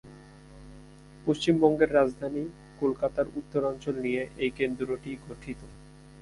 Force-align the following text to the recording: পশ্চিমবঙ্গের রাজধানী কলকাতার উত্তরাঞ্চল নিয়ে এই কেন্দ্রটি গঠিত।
পশ্চিমবঙ্গের 1.25 1.89
রাজধানী 1.93 2.43
কলকাতার 2.79 3.27
উত্তরাঞ্চল 3.35 3.95
নিয়ে 3.97 4.21
এই 4.37 4.51
কেন্দ্রটি 4.57 5.11
গঠিত। 5.27 5.59